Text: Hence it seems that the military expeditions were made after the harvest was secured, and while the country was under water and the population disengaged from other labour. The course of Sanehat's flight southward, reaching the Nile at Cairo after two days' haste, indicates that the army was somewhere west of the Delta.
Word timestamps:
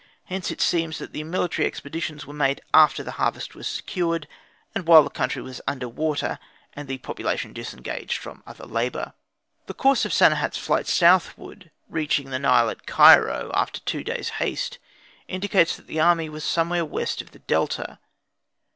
Hence 0.25 0.49
it 0.49 0.61
seems 0.61 0.97
that 0.97 1.13
the 1.13 1.23
military 1.23 1.67
expeditions 1.67 2.25
were 2.25 2.33
made 2.33 2.59
after 2.73 3.03
the 3.03 3.11
harvest 3.21 3.53
was 3.53 3.67
secured, 3.67 4.27
and 4.73 4.87
while 4.87 5.03
the 5.03 5.11
country 5.11 5.43
was 5.43 5.61
under 5.67 5.87
water 5.87 6.39
and 6.73 6.87
the 6.87 6.97
population 6.97 7.53
disengaged 7.53 8.17
from 8.17 8.41
other 8.47 8.65
labour. 8.65 9.13
The 9.67 9.75
course 9.75 10.03
of 10.03 10.11
Sanehat's 10.11 10.57
flight 10.57 10.87
southward, 10.87 11.69
reaching 11.87 12.31
the 12.31 12.39
Nile 12.39 12.71
at 12.71 12.87
Cairo 12.87 13.51
after 13.53 13.79
two 13.81 14.03
days' 14.03 14.29
haste, 14.41 14.79
indicates 15.27 15.75
that 15.77 15.85
the 15.85 15.99
army 15.99 16.29
was 16.29 16.43
somewhere 16.43 16.83
west 16.83 17.21
of 17.21 17.29
the 17.29 17.37
Delta. 17.37 17.99